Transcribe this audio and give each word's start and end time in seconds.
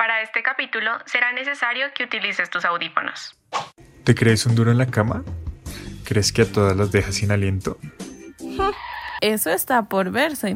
Para 0.00 0.22
este 0.22 0.42
capítulo 0.42 0.92
será 1.04 1.30
necesario 1.32 1.88
que 1.94 2.04
utilices 2.04 2.48
tus 2.48 2.64
audífonos. 2.64 3.36
¿Te 4.02 4.14
crees 4.14 4.46
un 4.46 4.54
duro 4.54 4.70
en 4.70 4.78
la 4.78 4.86
cama? 4.86 5.22
¿Crees 6.04 6.32
que 6.32 6.40
a 6.40 6.46
todas 6.46 6.74
las 6.74 6.90
dejas 6.90 7.16
sin 7.16 7.30
aliento? 7.30 7.76
Eso 9.20 9.50
está 9.50 9.82
por 9.90 10.10
verse. 10.10 10.54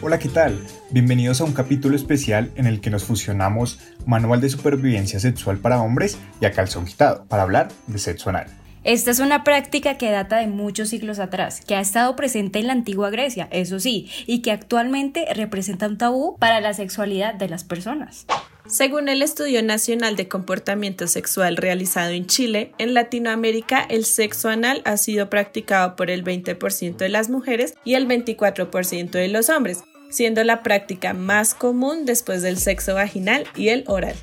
Hola, 0.00 0.18
¿qué 0.18 0.30
tal? 0.30 0.58
Bienvenidos 0.88 1.42
a 1.42 1.44
un 1.44 1.52
capítulo 1.52 1.96
especial 1.96 2.50
en 2.56 2.64
el 2.64 2.80
que 2.80 2.88
nos 2.88 3.04
fusionamos 3.04 3.78
Manual 4.06 4.40
de 4.40 4.48
Supervivencia 4.48 5.20
Sexual 5.20 5.58
para 5.58 5.82
Hombres 5.82 6.18
y 6.40 6.46
a 6.46 6.52
Calzón 6.52 6.86
Quitado 6.86 7.26
para 7.26 7.42
hablar 7.42 7.68
de 7.88 7.98
sexo 7.98 8.30
anal. 8.30 8.46
Esta 8.86 9.10
es 9.10 9.18
una 9.18 9.42
práctica 9.42 9.98
que 9.98 10.12
data 10.12 10.36
de 10.36 10.46
muchos 10.46 10.90
siglos 10.90 11.18
atrás, 11.18 11.60
que 11.60 11.74
ha 11.74 11.80
estado 11.80 12.14
presente 12.14 12.60
en 12.60 12.68
la 12.68 12.72
antigua 12.72 13.10
Grecia, 13.10 13.48
eso 13.50 13.80
sí, 13.80 14.08
y 14.26 14.42
que 14.42 14.52
actualmente 14.52 15.26
representa 15.34 15.88
un 15.88 15.98
tabú 15.98 16.36
para 16.38 16.60
la 16.60 16.72
sexualidad 16.72 17.34
de 17.34 17.48
las 17.48 17.64
personas. 17.64 18.26
Según 18.68 19.08
el 19.08 19.22
Estudio 19.22 19.60
Nacional 19.64 20.14
de 20.14 20.28
Comportamiento 20.28 21.08
Sexual 21.08 21.56
realizado 21.56 22.10
en 22.10 22.26
Chile, 22.26 22.74
en 22.78 22.94
Latinoamérica 22.94 23.80
el 23.80 24.04
sexo 24.04 24.50
anal 24.50 24.82
ha 24.84 24.96
sido 24.98 25.28
practicado 25.30 25.96
por 25.96 26.08
el 26.08 26.22
20% 26.22 26.96
de 26.96 27.08
las 27.08 27.28
mujeres 27.28 27.74
y 27.84 27.94
el 27.94 28.06
24% 28.06 29.10
de 29.10 29.26
los 29.26 29.48
hombres, 29.48 29.82
siendo 30.10 30.44
la 30.44 30.62
práctica 30.62 31.12
más 31.12 31.54
común 31.54 32.06
después 32.06 32.40
del 32.40 32.56
sexo 32.56 32.94
vaginal 32.94 33.46
y 33.56 33.70
el 33.70 33.82
oral. 33.88 34.14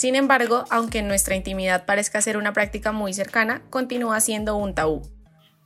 Sin 0.00 0.16
embargo, 0.16 0.64
aunque 0.70 1.00
en 1.00 1.08
nuestra 1.08 1.36
intimidad 1.36 1.84
parezca 1.84 2.22
ser 2.22 2.38
una 2.38 2.54
práctica 2.54 2.90
muy 2.90 3.12
cercana, 3.12 3.60
continúa 3.68 4.18
siendo 4.20 4.56
un 4.56 4.74
tabú. 4.74 5.02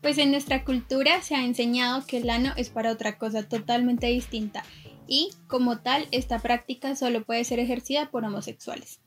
Pues 0.02 0.18
en 0.18 0.32
nuestra 0.32 0.64
cultura 0.64 1.22
se 1.22 1.36
ha 1.36 1.44
enseñado 1.44 2.04
que 2.04 2.16
el 2.16 2.28
ano 2.28 2.52
es 2.56 2.68
para 2.68 2.90
otra 2.90 3.16
cosa 3.16 3.44
totalmente 3.44 4.08
distinta 4.08 4.64
y, 5.06 5.30
como 5.46 5.78
tal, 5.78 6.08
esta 6.10 6.40
práctica 6.40 6.96
solo 6.96 7.22
puede 7.22 7.44
ser 7.44 7.60
ejercida 7.60 8.10
por 8.10 8.24
homosexuales. 8.24 8.98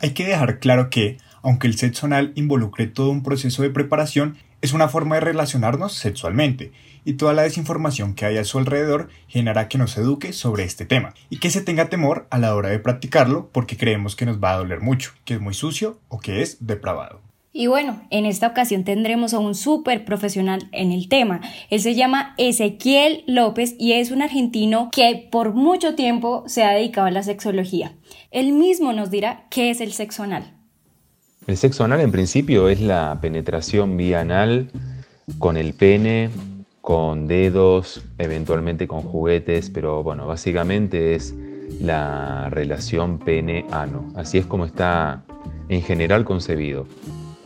Hay 0.00 0.14
que 0.14 0.26
dejar 0.26 0.58
claro 0.58 0.90
que, 0.90 1.18
aunque 1.42 1.68
el 1.68 1.78
sexo 1.78 2.06
anal 2.06 2.32
involucre 2.34 2.88
todo 2.88 3.10
un 3.10 3.22
proceso 3.22 3.62
de 3.62 3.70
preparación, 3.70 4.36
es 4.62 4.72
una 4.72 4.88
forma 4.88 5.16
de 5.16 5.20
relacionarnos 5.20 5.92
sexualmente, 5.92 6.72
y 7.04 7.14
toda 7.14 7.34
la 7.34 7.42
desinformación 7.42 8.14
que 8.14 8.24
hay 8.24 8.38
a 8.38 8.44
su 8.44 8.58
alrededor 8.58 9.08
generará 9.26 9.68
que 9.68 9.76
nos 9.76 9.98
eduque 9.98 10.32
sobre 10.32 10.64
este 10.64 10.86
tema, 10.86 11.12
y 11.28 11.38
que 11.38 11.50
se 11.50 11.60
tenga 11.60 11.90
temor 11.90 12.26
a 12.30 12.38
la 12.38 12.54
hora 12.54 12.70
de 12.70 12.78
practicarlo 12.78 13.50
porque 13.52 13.76
creemos 13.76 14.16
que 14.16 14.24
nos 14.24 14.42
va 14.42 14.52
a 14.52 14.58
doler 14.58 14.80
mucho, 14.80 15.12
que 15.24 15.34
es 15.34 15.40
muy 15.40 15.52
sucio 15.52 15.98
o 16.08 16.20
que 16.20 16.42
es 16.42 16.64
depravado. 16.64 17.20
Y 17.54 17.66
bueno, 17.66 18.00
en 18.08 18.24
esta 18.24 18.46
ocasión 18.46 18.84
tendremos 18.84 19.34
a 19.34 19.38
un 19.38 19.54
súper 19.54 20.06
profesional 20.06 20.68
en 20.72 20.90
el 20.90 21.08
tema. 21.10 21.42
Él 21.68 21.80
se 21.80 21.94
llama 21.94 22.34
Ezequiel 22.38 23.24
López 23.26 23.74
y 23.78 23.92
es 23.92 24.10
un 24.10 24.22
argentino 24.22 24.88
que 24.90 25.28
por 25.30 25.52
mucho 25.52 25.94
tiempo 25.94 26.44
se 26.46 26.62
ha 26.62 26.70
dedicado 26.70 27.08
a 27.08 27.10
la 27.10 27.22
sexología. 27.22 27.94
Él 28.30 28.52
mismo 28.52 28.94
nos 28.94 29.10
dirá 29.10 29.48
qué 29.50 29.68
es 29.68 29.82
el 29.82 29.92
sexo 29.92 30.22
anal. 30.22 30.61
El 31.46 31.56
sexo 31.56 31.84
anal 31.84 32.00
en 32.00 32.12
principio 32.12 32.68
es 32.68 32.80
la 32.80 33.18
penetración 33.20 33.96
vía 33.96 34.20
anal 34.20 34.70
con 35.38 35.56
el 35.56 35.74
pene, 35.74 36.30
con 36.80 37.26
dedos, 37.26 38.02
eventualmente 38.18 38.86
con 38.86 39.02
juguetes, 39.02 39.70
pero 39.70 40.02
bueno, 40.02 40.26
básicamente 40.26 41.14
es 41.14 41.34
la 41.80 42.48
relación 42.50 43.18
pene-ano. 43.18 44.12
Así 44.14 44.38
es 44.38 44.46
como 44.46 44.66
está 44.66 45.24
en 45.68 45.82
general 45.82 46.24
concebido. 46.24 46.86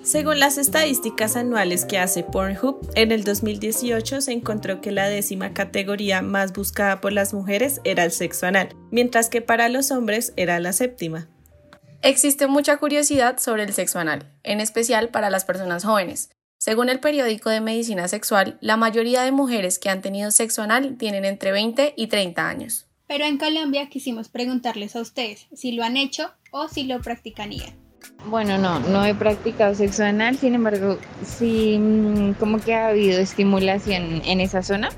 Según 0.03 0.39
las 0.39 0.57
estadísticas 0.57 1.35
anuales 1.35 1.85
que 1.85 1.99
hace 1.99 2.23
Pornhub, 2.23 2.79
en 2.95 3.13
el 3.13 3.25
2018 3.25 4.21
se 4.21 4.33
encontró 4.33 4.81
que 4.81 4.93
la 4.93 5.09
décima 5.09 5.53
categoría 5.53 6.23
más 6.23 6.53
buscada 6.53 7.01
por 7.01 7.13
las 7.13 7.35
mujeres 7.35 7.81
era 7.83 8.05
el 8.05 8.13
sexo 8.13 8.47
anal, 8.47 8.69
mientras 8.91 9.29
que 9.29 9.41
para 9.41 9.69
los 9.69 9.91
hombres 9.91 10.33
era 10.37 10.61
la 10.61 10.73
séptima. 10.73 11.29
Existe 12.07 12.47
mucha 12.47 12.77
curiosidad 12.77 13.41
sobre 13.41 13.65
el 13.65 13.73
sexo 13.73 13.99
anal, 13.99 14.31
en 14.45 14.61
especial 14.61 15.09
para 15.09 15.29
las 15.29 15.45
personas 15.45 15.85
jóvenes. 15.85 16.31
Según 16.57 16.89
el 16.89 17.01
periódico 17.01 17.51
de 17.51 17.61
medicina 17.61 18.07
sexual, 18.07 18.59
la 18.61 18.77
mayoría 18.77 19.23
de 19.23 19.33
mujeres 19.33 19.81
que 19.81 19.91
han 19.91 20.03
tenido 20.03 20.31
sexo 20.31 20.63
anal 20.63 20.99
tienen 20.99 21.25
entre 21.25 21.51
20 21.51 21.95
y 21.97 22.07
30 22.07 22.49
años. 22.49 22.87
Pero 23.09 23.25
en 23.25 23.39
Colombia 23.39 23.89
quisimos 23.89 24.29
preguntarles 24.29 24.95
a 24.95 25.01
ustedes 25.01 25.49
si 25.53 25.73
lo 25.73 25.83
han 25.83 25.97
hecho 25.97 26.31
o 26.53 26.69
si 26.69 26.85
lo 26.85 27.01
practicarían. 27.01 27.75
Bueno, 28.27 28.57
no, 28.57 28.79
no 28.79 29.05
he 29.05 29.17
practicado 29.17 29.75
sexo 29.75 30.05
anal, 30.05 30.39
sin 30.39 30.55
embargo, 30.55 31.01
sí 31.25 31.77
mm, 31.77 32.35
como 32.35 32.61
que 32.61 32.73
ha 32.77 32.87
habido 32.87 33.19
estimulación 33.19 34.23
en 34.25 34.41
esa 34.41 34.63
zona, 34.63 34.91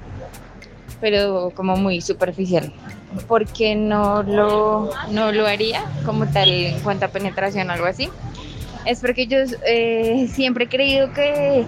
pero 1.01 1.53
como 1.55 1.77
muy 1.77 2.01
superficial. 2.01 2.73
Porque 3.27 3.75
no 3.75 4.23
lo, 4.23 4.91
no 5.11 5.33
lo 5.33 5.47
haría 5.47 5.85
como 6.05 6.27
tal 6.27 6.49
en 6.51 6.81
cuanto 6.81 7.07
a 7.07 7.09
penetración 7.09 7.71
o 7.71 7.73
algo 7.73 7.87
así. 7.87 8.11
Es 8.85 9.01
porque 9.01 9.27
yo 9.27 9.39
eh, 9.67 10.29
siempre 10.33 10.65
he 10.65 10.69
creído 10.69 11.13
que 11.13 11.65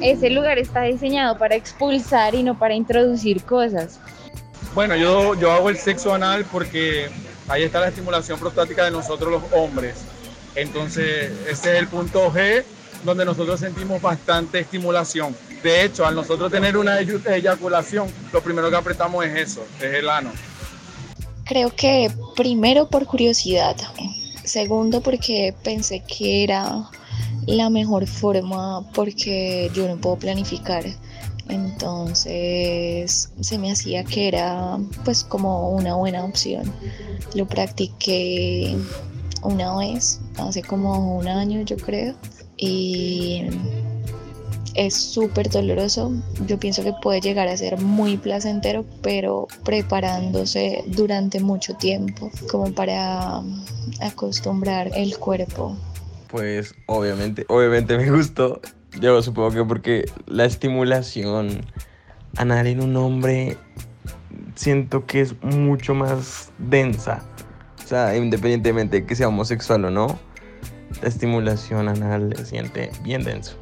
ese 0.00 0.30
lugar 0.30 0.58
está 0.58 0.82
diseñado 0.82 1.38
para 1.38 1.54
expulsar 1.54 2.34
y 2.34 2.42
no 2.42 2.58
para 2.58 2.74
introducir 2.74 3.42
cosas. 3.44 4.00
Bueno, 4.74 4.96
yo, 4.96 5.34
yo 5.34 5.52
hago 5.52 5.70
el 5.70 5.76
sexo 5.76 6.14
anal 6.14 6.44
porque 6.50 7.08
ahí 7.48 7.62
está 7.62 7.80
la 7.80 7.88
estimulación 7.88 8.38
prostática 8.38 8.84
de 8.84 8.90
nosotros 8.90 9.30
los 9.30 9.42
hombres 9.52 10.04
entonces, 10.54 11.32
ese 11.48 11.72
es 11.72 11.78
el 11.80 11.88
punto 11.88 12.32
G 12.32 12.64
donde 13.04 13.24
nosotros 13.24 13.60
sentimos 13.60 14.00
bastante 14.00 14.60
estimulación. 14.60 15.36
De 15.62 15.84
hecho, 15.84 16.06
al 16.06 16.14
nosotros 16.14 16.50
tener 16.50 16.76
una 16.76 16.98
eyaculación, 16.98 18.08
lo 18.32 18.40
primero 18.42 18.70
que 18.70 18.76
apretamos 18.76 19.24
es 19.24 19.36
eso, 19.36 19.64
es 19.78 19.94
el 19.94 20.08
ano. 20.08 20.32
Creo 21.44 21.70
que 21.74 22.10
primero 22.36 22.88
por 22.88 23.06
curiosidad, 23.06 23.76
segundo 24.44 25.02
porque 25.02 25.54
pensé 25.62 26.02
que 26.02 26.42
era 26.42 26.88
la 27.46 27.68
mejor 27.70 28.06
forma 28.06 28.90
porque 28.92 29.70
yo 29.74 29.86
no 29.86 29.96
puedo 29.98 30.16
planificar. 30.16 30.84
Entonces 31.48 33.30
se 33.38 33.58
me 33.58 33.70
hacía 33.70 34.04
que 34.04 34.28
era 34.28 34.78
pues 35.04 35.22
como 35.24 35.70
una 35.70 35.94
buena 35.94 36.24
opción. 36.24 36.72
Lo 37.34 37.46
practiqué 37.46 38.74
una 39.42 39.76
vez, 39.76 40.20
hace 40.38 40.62
como 40.62 41.18
un 41.18 41.28
año 41.28 41.60
yo 41.62 41.76
creo, 41.76 42.14
y 42.56 43.46
es 44.74 44.94
súper 44.94 45.48
doloroso. 45.50 46.12
Yo 46.46 46.58
pienso 46.58 46.82
que 46.82 46.92
puede 47.02 47.20
llegar 47.20 47.48
a 47.48 47.56
ser 47.56 47.78
muy 47.80 48.16
placentero, 48.16 48.84
pero 49.02 49.46
preparándose 49.64 50.84
durante 50.86 51.40
mucho 51.40 51.74
tiempo, 51.74 52.30
como 52.50 52.72
para 52.72 53.42
acostumbrar 54.00 54.90
el 54.94 55.16
cuerpo. 55.18 55.76
Pues 56.28 56.74
obviamente, 56.86 57.44
obviamente 57.48 57.96
me 57.96 58.10
gustó. 58.10 58.60
Yo 59.00 59.22
supongo 59.22 59.50
que 59.50 59.64
porque 59.64 60.04
la 60.26 60.44
estimulación 60.44 61.64
anal 62.36 62.66
en 62.66 62.82
un 62.82 62.96
hombre 62.96 63.56
siento 64.54 65.06
que 65.06 65.20
es 65.20 65.40
mucho 65.42 65.94
más 65.94 66.50
densa 66.58 67.22
o 67.84 67.86
sea, 67.86 68.16
independientemente 68.16 69.00
de 69.00 69.06
que 69.06 69.14
sea 69.14 69.28
homosexual 69.28 69.84
o 69.84 69.90
no, 69.90 70.18
la 71.02 71.08
estimulación 71.08 71.88
anal 71.88 72.34
se 72.36 72.46
siente 72.46 72.90
bien 73.02 73.24
denso. 73.24 73.58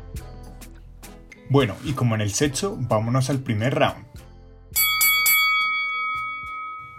Bueno, 1.48 1.74
y 1.84 1.92
como 1.92 2.14
en 2.14 2.20
el 2.20 2.30
sexo, 2.30 2.76
vámonos 2.80 3.28
al 3.30 3.40
primer 3.40 3.74
round. 3.74 4.06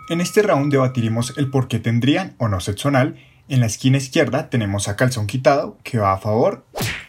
En 0.09 0.21
este 0.21 0.41
round 0.41 0.71
debatiremos 0.71 1.33
el 1.37 1.49
por 1.49 1.67
qué 1.67 1.79
tendrían 1.79 2.35
o 2.37 2.47
no 2.47 2.59
sexo 2.59 2.89
anal. 2.89 3.15
En 3.49 3.61
la 3.61 3.65
esquina 3.65 3.97
izquierda 3.97 4.49
tenemos 4.49 4.87
a 4.87 4.95
Calzón 4.95 5.27
Quitado, 5.27 5.77
que 5.83 5.97
va 5.97 6.13
a 6.13 6.17
favor, 6.17 6.65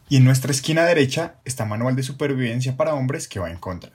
y 0.09 0.17
en 0.17 0.25
nuestra 0.25 0.53
esquina 0.53 0.85
derecha 0.85 1.37
está 1.45 1.65
Manual 1.65 1.97
de 1.97 2.03
Supervivencia 2.03 2.77
para 2.77 2.95
Hombres, 2.95 3.29
que 3.29 3.41
va 3.41 3.51
en 3.51 3.59
contra. 3.59 3.93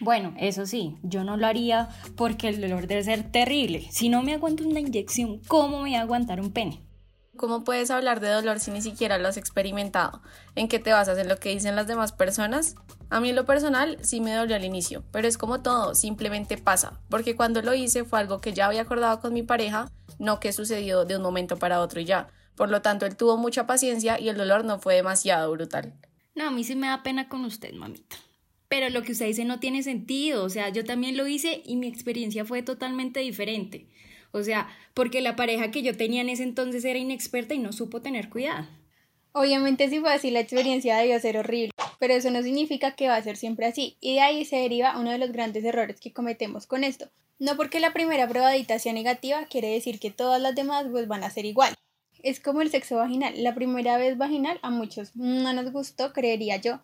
Bueno, 0.00 0.34
eso 0.38 0.66
sí, 0.66 0.96
yo 1.02 1.22
no 1.22 1.36
lo 1.36 1.46
haría 1.46 1.88
porque 2.16 2.48
el 2.48 2.60
dolor 2.60 2.88
debe 2.88 3.04
ser 3.04 3.22
terrible. 3.30 3.86
Si 3.90 4.08
no 4.08 4.22
me 4.22 4.34
aguanto 4.34 4.66
una 4.66 4.80
inyección, 4.80 5.40
¿cómo 5.46 5.76
me 5.76 5.82
voy 5.82 5.94
a 5.94 6.00
aguantar 6.00 6.40
un 6.40 6.52
pene? 6.52 6.80
¿Cómo 7.36 7.64
puedes 7.64 7.90
hablar 7.90 8.20
de 8.20 8.28
dolor 8.28 8.60
si 8.60 8.70
ni 8.70 8.82
siquiera 8.82 9.16
lo 9.16 9.26
has 9.26 9.38
experimentado? 9.38 10.20
¿En 10.54 10.68
qué 10.68 10.78
te 10.78 10.92
basas? 10.92 11.16
¿En 11.16 11.28
lo 11.28 11.38
que 11.38 11.48
dicen 11.48 11.76
las 11.76 11.86
demás 11.86 12.12
personas? 12.12 12.76
A 13.08 13.20
mí 13.20 13.30
en 13.30 13.36
lo 13.36 13.46
personal 13.46 13.96
sí 14.02 14.20
me 14.20 14.34
dolió 14.34 14.54
al 14.54 14.66
inicio, 14.66 15.02
pero 15.12 15.26
es 15.26 15.38
como 15.38 15.62
todo, 15.62 15.94
simplemente 15.94 16.58
pasa, 16.58 17.00
porque 17.08 17.34
cuando 17.34 17.62
lo 17.62 17.72
hice 17.72 18.04
fue 18.04 18.20
algo 18.20 18.42
que 18.42 18.52
ya 18.52 18.66
había 18.66 18.82
acordado 18.82 19.20
con 19.20 19.32
mi 19.32 19.42
pareja, 19.42 19.90
no 20.18 20.40
que 20.40 20.52
sucedió 20.52 21.06
de 21.06 21.16
un 21.16 21.22
momento 21.22 21.58
para 21.58 21.80
otro 21.80 22.00
y 22.00 22.04
ya. 22.04 22.28
Por 22.54 22.68
lo 22.68 22.82
tanto, 22.82 23.06
él 23.06 23.16
tuvo 23.16 23.38
mucha 23.38 23.66
paciencia 23.66 24.20
y 24.20 24.28
el 24.28 24.36
dolor 24.36 24.64
no 24.64 24.78
fue 24.78 24.94
demasiado 24.94 25.50
brutal. 25.52 25.94
No, 26.34 26.48
a 26.48 26.50
mí 26.50 26.64
sí 26.64 26.76
me 26.76 26.88
da 26.88 27.02
pena 27.02 27.30
con 27.30 27.46
usted, 27.46 27.72
mamita 27.72 28.16
pero 28.72 28.88
lo 28.88 29.02
que 29.02 29.12
usted 29.12 29.26
dice 29.26 29.44
no 29.44 29.60
tiene 29.60 29.82
sentido, 29.82 30.44
o 30.44 30.48
sea, 30.48 30.70
yo 30.70 30.82
también 30.82 31.18
lo 31.18 31.28
hice 31.28 31.62
y 31.66 31.76
mi 31.76 31.88
experiencia 31.88 32.46
fue 32.46 32.62
totalmente 32.62 33.20
diferente. 33.20 33.86
O 34.32 34.42
sea, 34.42 34.68
porque 34.94 35.20
la 35.20 35.36
pareja 35.36 35.70
que 35.70 35.82
yo 35.82 35.96
tenía 35.96 36.22
en 36.22 36.30
ese 36.30 36.42
entonces 36.42 36.84
era 36.84 36.98
inexperta 36.98 37.54
y 37.54 37.58
no 37.58 37.72
supo 37.72 38.02
tener 38.02 38.28
cuidado. 38.28 38.66
Obviamente 39.34 39.88
si 39.88 40.00
fue 40.00 40.12
así 40.12 40.30
la 40.30 40.40
experiencia 40.40 40.96
debió 40.98 41.18
ser 41.18 41.38
horrible, 41.38 41.70
pero 41.98 42.12
eso 42.12 42.30
no 42.30 42.42
significa 42.42 42.96
que 42.96 43.08
va 43.08 43.16
a 43.16 43.22
ser 43.22 43.38
siempre 43.38 43.64
así, 43.64 43.96
y 44.00 44.14
de 44.14 44.20
ahí 44.20 44.44
se 44.44 44.56
deriva 44.56 44.98
uno 44.98 45.10
de 45.10 45.18
los 45.18 45.32
grandes 45.32 45.64
errores 45.64 46.00
que 46.00 46.12
cometemos 46.12 46.66
con 46.66 46.84
esto. 46.84 47.10
No 47.38 47.56
porque 47.56 47.80
la 47.80 47.92
primera 47.92 48.28
probadita 48.28 48.78
sea 48.78 48.92
negativa 48.92 49.46
quiere 49.46 49.68
decir 49.68 49.98
que 49.98 50.10
todas 50.10 50.40
las 50.40 50.54
demás 50.54 50.86
pues 50.90 51.08
van 51.08 51.24
a 51.24 51.30
ser 51.30 51.46
igual. 51.46 51.74
Es 52.22 52.40
como 52.40 52.60
el 52.60 52.70
sexo 52.70 52.96
vaginal. 52.96 53.42
La 53.42 53.54
primera 53.54 53.96
vez 53.96 54.16
vaginal 54.16 54.60
a 54.62 54.70
muchos 54.70 55.16
no 55.16 55.52
nos 55.52 55.72
gustó, 55.72 56.12
creería 56.12 56.58
yo, 56.58 56.80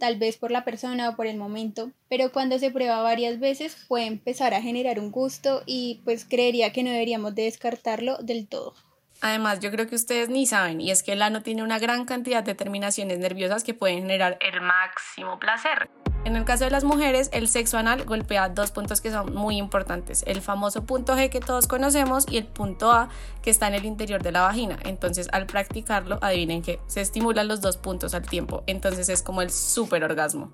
tal 0.00 0.18
vez 0.18 0.36
por 0.36 0.50
la 0.50 0.64
persona 0.64 1.10
o 1.10 1.14
por 1.14 1.28
el 1.28 1.36
momento, 1.36 1.92
pero 2.08 2.32
cuando 2.32 2.58
se 2.58 2.72
prueba 2.72 3.02
varias 3.02 3.38
veces 3.38 3.76
puede 3.86 4.06
empezar 4.06 4.54
a 4.54 4.62
generar 4.62 4.98
un 4.98 5.12
gusto 5.12 5.62
y 5.66 6.00
pues 6.04 6.24
creería 6.24 6.72
que 6.72 6.82
no 6.82 6.90
deberíamos 6.90 7.36
de 7.36 7.44
descartarlo 7.44 8.16
del 8.18 8.48
todo. 8.48 8.74
Además, 9.22 9.60
yo 9.60 9.70
creo 9.70 9.86
que 9.86 9.96
ustedes 9.96 10.30
ni 10.30 10.46
saben, 10.46 10.80
y 10.80 10.90
es 10.90 11.02
que 11.02 11.12
el 11.12 11.20
ano 11.20 11.42
tiene 11.42 11.62
una 11.62 11.78
gran 11.78 12.06
cantidad 12.06 12.42
de 12.42 12.54
terminaciones 12.54 13.18
nerviosas 13.18 13.64
que 13.64 13.74
pueden 13.74 13.98
generar 14.00 14.38
el 14.40 14.62
máximo 14.62 15.38
placer. 15.38 15.90
En 16.24 16.36
el 16.36 16.44
caso 16.44 16.64
de 16.64 16.70
las 16.70 16.84
mujeres, 16.84 17.30
el 17.32 17.48
sexo 17.48 17.78
anal 17.78 18.04
golpea 18.04 18.48
dos 18.50 18.70
puntos 18.70 19.00
que 19.00 19.10
son 19.10 19.34
muy 19.34 19.56
importantes, 19.56 20.22
el 20.26 20.40
famoso 20.40 20.84
punto 20.84 21.16
G 21.16 21.30
que 21.30 21.40
todos 21.40 21.66
conocemos 21.66 22.26
y 22.30 22.36
el 22.36 22.46
punto 22.46 22.92
A 22.92 23.08
que 23.42 23.50
está 23.50 23.68
en 23.68 23.74
el 23.74 23.86
interior 23.86 24.22
de 24.22 24.32
la 24.32 24.42
vagina. 24.42 24.78
Entonces, 24.84 25.28
al 25.32 25.46
practicarlo, 25.46 26.18
adivinen 26.20 26.62
que 26.62 26.78
se 26.86 27.00
estimulan 27.00 27.48
los 27.48 27.60
dos 27.60 27.76
puntos 27.78 28.14
al 28.14 28.22
tiempo, 28.22 28.64
entonces 28.66 29.08
es 29.08 29.22
como 29.22 29.42
el 29.42 29.50
super 29.50 30.04
orgasmo. 30.04 30.52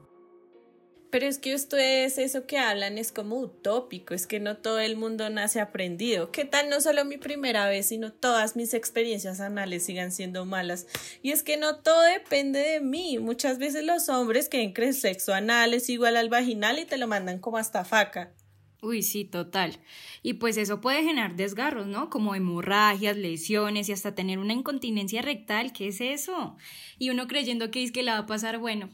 Pero 1.11 1.27
es 1.27 1.39
que 1.39 1.55
ustedes 1.55 2.19
eso 2.19 2.47
que 2.47 2.59
hablan 2.59 2.99
es 2.99 3.13
como 3.13 3.39
utópico, 3.39 4.13
es 4.13 4.27
que 4.27 4.41
no 4.41 4.57
todo 4.57 4.81
el 4.81 4.97
mundo 4.97 5.31
nace 5.31 5.61
aprendido. 5.61 6.33
¿Qué 6.33 6.45
tal 6.45 6.69
no 6.69 6.81
solo 6.81 7.05
mi 7.05 7.17
primera 7.17 7.69
vez, 7.69 7.87
sino 7.87 8.13
todas 8.13 8.57
mis 8.57 8.75
experiencias 8.75 9.41
anales 9.41 9.85
sigan 9.85 10.13
siendo 10.13 10.45
malas? 10.45 10.87
Y 11.23 11.31
es 11.31 11.43
que 11.43 11.57
no 11.57 11.77
todo 11.77 12.03
depende 12.03 12.59
de 12.59 12.81
mí. 12.81 13.19
Muchas 13.19 13.59
veces 13.59 13.85
los 13.85 14.09
hombres 14.09 14.49
creen 14.49 14.75
que 14.75 14.85
el 14.85 14.95
sexo 14.95 15.33
anal 15.33 15.75
es 15.75 15.89
igual 15.89 16.17
al 16.17 16.29
vaginal 16.29 16.79
y 16.79 16.85
te 16.85 16.99
lo 16.99 17.07
mandan 17.07 17.39
como 17.39 17.59
hasta 17.59 17.85
faca. 17.85 18.35
Uy, 18.83 19.03
sí, 19.03 19.25
total. 19.25 19.79
Y 20.23 20.35
pues 20.35 20.57
eso 20.57 20.81
puede 20.81 21.03
generar 21.03 21.35
desgarros, 21.35 21.87
¿no? 21.87 22.11
Como 22.11 22.35
hemorragias, 22.35 23.17
lesiones 23.17 23.89
y 23.89 23.93
hasta 23.93 24.15
tener 24.15 24.39
una 24.39 24.53
incontinencia 24.53 25.23
rectal. 25.23 25.73
¿Qué 25.73 25.89
es 25.89 26.01
eso? 26.01 26.57
Y 26.99 27.11
uno 27.11 27.27
creyendo 27.27 27.71
que 27.71 27.83
es 27.83 27.91
que 27.91 28.03
la 28.03 28.13
va 28.13 28.19
a 28.19 28.27
pasar 28.27 28.59
bueno. 28.59 28.91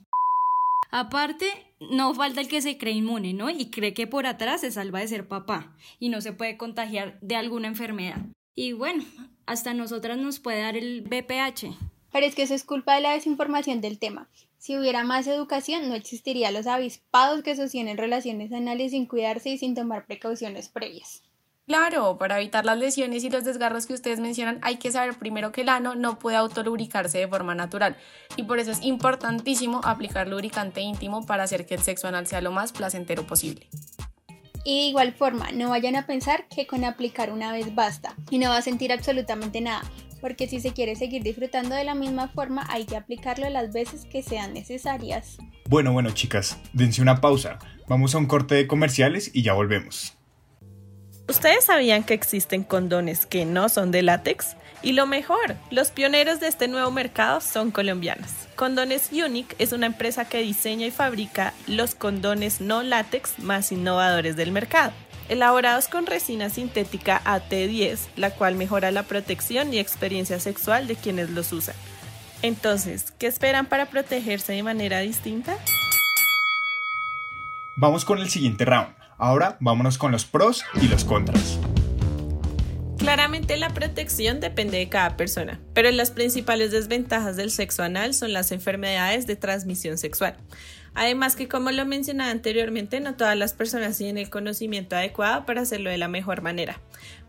Aparte, 0.94 1.50
no 1.80 2.12
falta 2.12 2.42
el 2.42 2.48
que 2.48 2.60
se 2.60 2.76
cree 2.76 2.92
inmune, 2.92 3.32
¿no? 3.32 3.48
Y 3.48 3.70
cree 3.70 3.94
que 3.94 4.06
por 4.06 4.26
atrás 4.26 4.60
se 4.60 4.70
salva 4.70 5.00
de 5.00 5.08
ser 5.08 5.26
papá 5.26 5.74
y 5.98 6.10
no 6.10 6.20
se 6.20 6.34
puede 6.34 6.58
contagiar 6.58 7.18
de 7.22 7.34
alguna 7.34 7.68
enfermedad. 7.68 8.26
Y 8.54 8.72
bueno, 8.72 9.02
hasta 9.46 9.72
nosotras 9.72 10.18
nos 10.18 10.38
puede 10.38 10.60
dar 10.60 10.76
el 10.76 11.00
BPH. 11.00 11.74
Pero 12.12 12.26
es 12.26 12.34
que 12.34 12.42
eso 12.42 12.54
es 12.54 12.64
culpa 12.64 12.94
de 12.94 13.00
la 13.00 13.12
desinformación 13.12 13.80
del 13.80 13.98
tema. 13.98 14.28
Si 14.58 14.76
hubiera 14.76 15.02
más 15.02 15.26
educación, 15.26 15.88
no 15.88 15.94
existirían 15.94 16.52
los 16.52 16.66
avispados 16.66 17.42
que 17.42 17.56
sostienen 17.56 17.96
relaciones 17.96 18.52
anales 18.52 18.90
sin 18.90 19.06
cuidarse 19.06 19.48
y 19.48 19.56
sin 19.56 19.74
tomar 19.74 20.04
precauciones 20.04 20.68
previas. 20.68 21.22
Claro, 21.66 22.18
para 22.18 22.40
evitar 22.40 22.64
las 22.64 22.76
lesiones 22.76 23.22
y 23.22 23.30
los 23.30 23.44
desgarros 23.44 23.86
que 23.86 23.94
ustedes 23.94 24.18
mencionan, 24.18 24.58
hay 24.62 24.76
que 24.76 24.90
saber 24.90 25.16
primero 25.16 25.52
que 25.52 25.60
el 25.60 25.68
ano 25.68 25.94
no 25.94 26.18
puede 26.18 26.36
autolubricarse 26.36 27.18
de 27.18 27.28
forma 27.28 27.54
natural 27.54 27.96
y 28.36 28.42
por 28.42 28.58
eso 28.58 28.72
es 28.72 28.82
importantísimo 28.82 29.80
aplicar 29.84 30.26
lubricante 30.26 30.80
íntimo 30.80 31.24
para 31.24 31.44
hacer 31.44 31.64
que 31.64 31.76
el 31.76 31.82
sexo 31.82 32.08
anal 32.08 32.26
sea 32.26 32.40
lo 32.40 32.50
más 32.50 32.72
placentero 32.72 33.26
posible. 33.26 33.68
Y 34.64 34.78
de 34.78 34.88
igual 34.88 35.12
forma, 35.12 35.52
no 35.52 35.70
vayan 35.70 35.94
a 35.94 36.06
pensar 36.06 36.46
que 36.48 36.66
con 36.66 36.84
aplicar 36.84 37.32
una 37.32 37.52
vez 37.52 37.72
basta 37.74 38.16
y 38.28 38.38
no 38.38 38.48
va 38.48 38.56
a 38.56 38.62
sentir 38.62 38.92
absolutamente 38.92 39.60
nada, 39.60 39.82
porque 40.20 40.48
si 40.48 40.58
se 40.60 40.72
quiere 40.72 40.96
seguir 40.96 41.22
disfrutando 41.22 41.76
de 41.76 41.84
la 41.84 41.94
misma 41.94 42.26
forma 42.28 42.66
hay 42.70 42.86
que 42.86 42.96
aplicarlo 42.96 43.48
las 43.50 43.72
veces 43.72 44.04
que 44.04 44.24
sean 44.24 44.52
necesarias. 44.52 45.38
Bueno, 45.68 45.92
bueno 45.92 46.10
chicas, 46.10 46.58
dense 46.72 47.02
una 47.02 47.20
pausa, 47.20 47.60
vamos 47.88 48.16
a 48.16 48.18
un 48.18 48.26
corte 48.26 48.56
de 48.56 48.66
comerciales 48.66 49.30
y 49.32 49.42
ya 49.42 49.52
volvemos. 49.52 50.18
¿Ustedes 51.28 51.64
sabían 51.64 52.02
que 52.02 52.14
existen 52.14 52.64
condones 52.64 53.26
que 53.26 53.44
no 53.44 53.68
son 53.68 53.90
de 53.90 54.02
látex? 54.02 54.56
Y 54.82 54.92
lo 54.92 55.06
mejor, 55.06 55.54
los 55.70 55.92
pioneros 55.92 56.40
de 56.40 56.48
este 56.48 56.66
nuevo 56.66 56.90
mercado 56.90 57.40
son 57.40 57.70
colombianos. 57.70 58.28
Condones 58.56 59.10
Unique 59.12 59.54
es 59.58 59.72
una 59.72 59.86
empresa 59.86 60.24
que 60.24 60.38
diseña 60.38 60.86
y 60.86 60.90
fabrica 60.90 61.54
los 61.68 61.94
condones 61.94 62.60
no 62.60 62.82
látex 62.82 63.38
más 63.38 63.70
innovadores 63.70 64.34
del 64.34 64.50
mercado, 64.50 64.92
elaborados 65.28 65.86
con 65.86 66.06
resina 66.06 66.50
sintética 66.50 67.22
AT10, 67.24 67.98
la 68.16 68.32
cual 68.32 68.56
mejora 68.56 68.90
la 68.90 69.04
protección 69.04 69.72
y 69.72 69.78
experiencia 69.78 70.40
sexual 70.40 70.88
de 70.88 70.96
quienes 70.96 71.30
los 71.30 71.52
usan. 71.52 71.76
Entonces, 72.42 73.12
¿qué 73.18 73.28
esperan 73.28 73.66
para 73.66 73.86
protegerse 73.86 74.52
de 74.52 74.64
manera 74.64 74.98
distinta? 74.98 75.56
Vamos 77.76 78.04
con 78.04 78.18
el 78.18 78.28
siguiente 78.28 78.64
round. 78.64 79.01
Ahora 79.18 79.56
vámonos 79.60 79.98
con 79.98 80.12
los 80.12 80.24
pros 80.24 80.64
y 80.80 80.88
los 80.88 81.04
contras. 81.04 81.58
Claramente 82.98 83.56
la 83.56 83.70
protección 83.70 84.38
depende 84.38 84.78
de 84.78 84.88
cada 84.88 85.16
persona, 85.16 85.58
pero 85.74 85.90
las 85.90 86.12
principales 86.12 86.70
desventajas 86.70 87.36
del 87.36 87.50
sexo 87.50 87.82
anal 87.82 88.14
son 88.14 88.32
las 88.32 88.52
enfermedades 88.52 89.26
de 89.26 89.34
transmisión 89.34 89.98
sexual. 89.98 90.36
Además 90.94 91.36
que 91.36 91.48
como 91.48 91.70
lo 91.70 91.86
mencionaba 91.86 92.30
anteriormente, 92.30 93.00
no 93.00 93.16
todas 93.16 93.36
las 93.36 93.54
personas 93.54 93.96
tienen 93.96 94.18
el 94.18 94.30
conocimiento 94.30 94.94
adecuado 94.94 95.46
para 95.46 95.62
hacerlo 95.62 95.90
de 95.90 95.98
la 95.98 96.08
mejor 96.08 96.42
manera. 96.42 96.80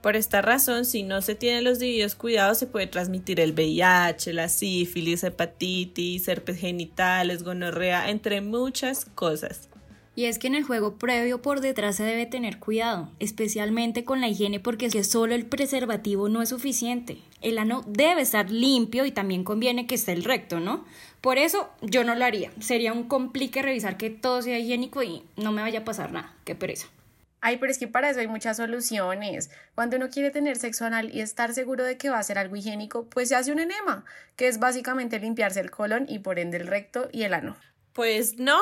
Por 0.01 0.15
esta 0.15 0.41
razón, 0.41 0.85
si 0.85 1.01
no 1.01 1.21
se 1.21 1.33
tienen 1.33 1.63
los 1.63 1.79
debidos 1.79 2.15
cuidados, 2.15 2.57
se 2.57 2.67
puede 2.67 2.87
transmitir 2.87 3.39
el 3.39 3.53
VIH, 3.53 4.33
la 4.33 4.49
sífilis, 4.49 5.23
hepatitis, 5.23 6.27
herpes 6.27 6.59
genitales, 6.59 7.43
gonorrea, 7.43 8.09
entre 8.09 8.41
muchas 8.41 9.05
cosas. 9.15 9.69
Y 10.15 10.25
es 10.25 10.37
que 10.37 10.47
en 10.47 10.53
el 10.55 10.63
juego 10.63 10.97
previo 10.97 11.41
por 11.41 11.59
detrás 11.59 11.95
se 11.95 12.03
debe 12.03 12.27
tener 12.27 12.59
cuidado, 12.59 13.09
especialmente 13.19 14.03
con 14.03 14.21
la 14.21 14.27
higiene 14.27 14.59
porque 14.59 14.89
solo 15.03 15.33
el 15.33 15.45
preservativo 15.45 16.29
no 16.29 16.41
es 16.43 16.49
suficiente. 16.49 17.17
El 17.41 17.57
ano 17.57 17.83
debe 17.87 18.21
estar 18.21 18.51
limpio 18.51 19.05
y 19.05 19.11
también 19.11 19.43
conviene 19.43 19.87
que 19.87 19.95
esté 19.95 20.11
el 20.11 20.23
recto, 20.23 20.59
¿no? 20.59 20.85
Por 21.19 21.39
eso 21.39 21.69
yo 21.81 22.03
no 22.03 22.13
lo 22.13 22.25
haría. 22.25 22.51
Sería 22.59 22.93
un 22.93 23.05
complique 23.07 23.63
revisar 23.63 23.97
que 23.97 24.11
todo 24.11 24.41
sea 24.43 24.59
higiénico 24.59 25.01
y 25.01 25.23
no 25.35 25.51
me 25.51 25.61
vaya 25.61 25.79
a 25.79 25.85
pasar 25.85 26.11
nada. 26.11 26.35
Qué 26.45 26.53
pereza. 26.53 26.87
Ay, 27.45 27.57
pero 27.57 27.71
es 27.71 27.77
que 27.77 27.89
para 27.89 28.09
eso 28.09 28.21
hay 28.21 28.27
muchas 28.27 28.55
soluciones. 28.57 29.49
Cuando 29.75 29.97
uno 29.97 30.09
quiere 30.09 30.31
tener 30.31 30.57
sexo 30.57 30.85
anal 30.85 31.13
y 31.13 31.19
estar 31.19 31.53
seguro 31.53 31.83
de 31.83 31.97
que 31.97 32.09
va 32.09 32.19
a 32.19 32.23
ser 32.23 32.37
algo 32.37 32.55
higiénico, 32.55 33.05
pues 33.09 33.29
se 33.29 33.35
hace 33.35 33.51
un 33.51 33.59
enema, 33.59 34.05
que 34.37 34.47
es 34.47 34.59
básicamente 34.59 35.19
limpiarse 35.19 35.59
el 35.59 35.69
colon 35.69 36.05
y 36.07 36.19
por 36.19 36.39
ende 36.39 36.55
el 36.57 36.67
recto 36.67 37.09
y 37.11 37.23
el 37.23 37.33
ano. 37.33 37.57
Pues 37.93 38.39
no, 38.39 38.59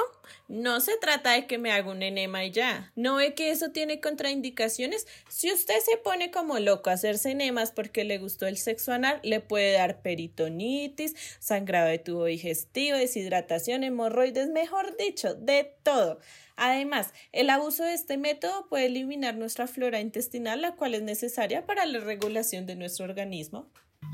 no 0.49 0.81
se 0.81 0.97
trata 0.97 1.31
de 1.31 1.47
que 1.47 1.57
me 1.57 1.71
haga 1.71 1.89
un 1.89 2.03
enema 2.03 2.43
y 2.43 2.51
ya. 2.51 2.91
¿No 2.97 3.15
ve 3.15 3.33
que 3.33 3.49
eso 3.49 3.71
tiene 3.71 4.01
contraindicaciones? 4.01 5.07
Si 5.29 5.49
usted 5.49 5.79
se 5.79 5.95
pone 5.95 6.31
como 6.31 6.59
loco 6.59 6.89
a 6.89 6.93
hacerse 6.93 7.31
enemas 7.31 7.71
porque 7.71 8.03
le 8.03 8.17
gustó 8.17 8.45
el 8.45 8.57
sexo 8.57 8.91
anal, 8.91 9.21
le 9.23 9.39
puede 9.39 9.71
dar 9.71 10.01
peritonitis, 10.01 11.15
sangrado 11.39 11.87
de 11.87 11.99
tubo 11.99 12.25
digestivo, 12.25 12.97
deshidratación, 12.97 13.85
hemorroides, 13.85 14.49
mejor 14.49 14.97
dicho, 14.97 15.33
de 15.33 15.75
todo. 15.83 16.19
Además, 16.57 17.13
el 17.31 17.49
abuso 17.49 17.85
de 17.85 17.93
este 17.93 18.17
método 18.17 18.67
puede 18.67 18.87
eliminar 18.87 19.35
nuestra 19.35 19.65
flora 19.65 20.01
intestinal, 20.01 20.61
la 20.61 20.75
cual 20.75 20.93
es 20.93 21.03
necesaria 21.03 21.65
para 21.65 21.85
la 21.85 22.01
regulación 22.01 22.65
de 22.65 22.75
nuestro 22.75 23.05
organismo. 23.05 23.69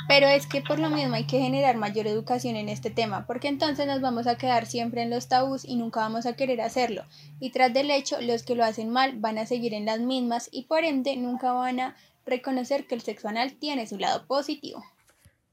Pero 0.07 0.27
es 0.27 0.47
que 0.47 0.61
por 0.61 0.79
lo 0.79 0.89
mismo 0.89 1.15
hay 1.15 1.25
que 1.25 1.39
generar 1.39 1.75
mayor 1.75 2.07
educación 2.07 2.55
en 2.55 2.69
este 2.69 2.89
tema, 2.89 3.27
porque 3.27 3.49
entonces 3.49 3.85
nos 3.87 3.99
vamos 3.99 4.25
a 4.25 4.37
quedar 4.37 4.65
siempre 4.65 5.01
en 5.01 5.09
los 5.09 5.27
tabús 5.27 5.65
y 5.65 5.75
nunca 5.75 5.99
vamos 5.99 6.25
a 6.25 6.33
querer 6.33 6.61
hacerlo. 6.61 7.05
Y 7.41 7.51
tras 7.51 7.73
del 7.73 7.91
hecho, 7.91 8.21
los 8.21 8.43
que 8.43 8.55
lo 8.55 8.63
hacen 8.63 8.89
mal 8.89 9.17
van 9.17 9.37
a 9.37 9.45
seguir 9.45 9.73
en 9.73 9.85
las 9.85 9.99
mismas 9.99 10.47
y 10.51 10.63
por 10.63 10.85
ende 10.85 11.17
nunca 11.17 11.51
van 11.51 11.81
a 11.81 11.95
reconocer 12.25 12.87
que 12.87 12.95
el 12.95 13.01
sexo 13.01 13.27
anal 13.27 13.53
tiene 13.53 13.85
su 13.85 13.97
lado 13.97 14.25
positivo. 14.27 14.83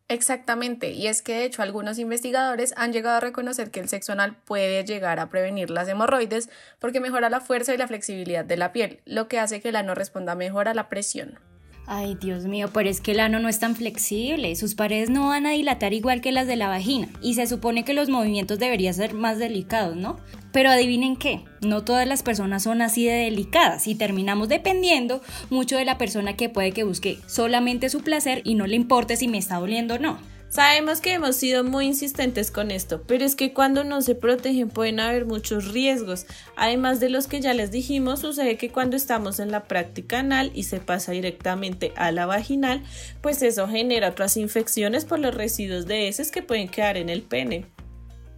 Exactamente, 0.07 0.93
y 0.93 1.07
es 1.07 1.23
que 1.23 1.33
de 1.33 1.45
hecho 1.45 1.63
algunos 1.63 1.99
investigadores 1.99 2.75
han 2.77 2.93
llegado 2.93 3.17
a 3.17 3.21
reconocer 3.21 3.71
que 3.71 3.81
el 3.81 3.89
sexo 3.89 4.13
anal 4.13 4.37
puede 4.45 4.85
llegar 4.85 5.19
a 5.19 5.31
prevenir 5.31 5.71
las 5.71 5.89
hemorroides 5.89 6.51
porque 6.79 7.01
mejora 7.01 7.31
la 7.31 7.41
fuerza 7.41 7.73
y 7.73 7.79
la 7.79 7.89
flexibilidad 7.89 8.45
de 8.45 8.59
la 8.59 8.73
piel, 8.73 9.01
lo 9.07 9.29
que 9.29 9.41
hace 9.41 9.63
que 9.63 9.71
el 9.71 9.77
ano 9.77 9.95
responda 9.95 10.35
mejor 10.35 10.69
a 10.69 10.75
la 10.75 10.91
presión. 10.91 11.41
Ay, 11.87 12.17
Dios 12.19 12.47
mío, 12.47 12.71
pero 12.73 12.89
es 12.89 13.03
que 13.03 13.13
el 13.13 13.21
ano 13.21 13.41
no 13.41 13.51
es 13.51 13.59
tan 13.59 13.77
flexible, 13.77 14.57
sus 14.57 14.75
paredes 14.75 15.11
no 15.11 15.29
van 15.29 15.45
a 15.45 15.51
dilatar 15.51 15.93
igual 15.93 16.23
que 16.23 16.33
las 16.33 16.47
de 16.47 16.57
la 16.57 16.69
vagina, 16.69 17.09
y 17.21 17.35
se 17.35 17.47
supone 17.47 17.85
que 17.85 17.93
los 17.93 18.09
movimientos 18.09 18.59
deberían 18.59 18.95
ser 18.95 19.13
más 19.13 19.39
delicados, 19.39 19.95
¿no? 19.95 20.19
Pero 20.51 20.71
adivinen 20.71 21.17
qué, 21.17 21.45
no 21.61 21.85
todas 21.85 22.09
las 22.09 22.23
personas 22.23 22.63
son 22.63 22.81
así 22.81 23.05
de 23.05 23.13
delicadas 23.13 23.87
y 23.87 23.97
terminamos 23.97 24.49
dependiendo 24.49 25.21
mucho 25.51 25.77
de 25.77 25.85
la 25.85 25.99
persona 25.99 26.37
que 26.37 26.49
puede 26.49 26.73
que 26.73 26.85
busque 26.85 27.19
solamente 27.27 27.91
su 27.91 28.01
placer 28.01 28.41
y 28.45 28.55
no 28.55 28.67
le 28.67 28.77
importe 28.77 29.17
si 29.17 29.29
me 29.29 29.37
está 29.37 29.57
doliendo 29.57 29.97
o 29.97 29.99
no. 29.99 30.34
Sabemos 30.55 31.01
que 31.01 31.15
hemos 31.15 31.35
sido 31.35 31.65
muy 31.65 31.87
insistentes 31.87 32.53
con 32.53 32.71
esto, 32.71 33.03
pero 33.09 33.25
es 33.25 33.35
que 33.35 33.53
cuando 33.53 33.83
no 33.83 34.03
se 34.03 34.15
protegen 34.15 34.71
pueden 34.71 35.01
haber 35.01 35.27
muchos 35.27 35.73
riesgos. 35.73 36.27
Además 36.55 37.01
de 37.01 37.11
los 37.11 37.27
que 37.27 37.41
ya 37.41 37.55
les 37.55 37.73
dijimos, 37.73 38.21
sucede 38.21 38.57
que 38.57 38.71
cuando 38.71 38.95
estamos 38.97 39.41
en 39.41 39.51
la 39.51 39.65
práctica 39.65 40.21
anal 40.21 40.53
y 40.55 40.63
se 40.63 40.79
pasa 40.79 41.11
directamente 41.11 41.93
a 41.97 42.13
la 42.13 42.27
vaginal, 42.27 42.85
pues 43.21 43.43
eso 43.43 43.67
genera 43.67 44.11
otras 44.11 44.37
infecciones 44.37 45.05
por 45.05 45.19
los 45.19 45.35
residuos 45.35 45.87
de 45.87 46.07
heces 46.07 46.31
que 46.31 46.43
pueden 46.43 46.69
quedar 46.69 46.99
en 46.99 47.09
el 47.09 47.23
pene. 47.23 47.67